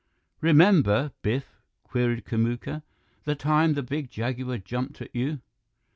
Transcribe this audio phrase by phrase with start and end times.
[0.39, 2.81] "Remember, Biff?" queried Kamuka.
[3.25, 5.41] "The time the big jaguar jumped at you?"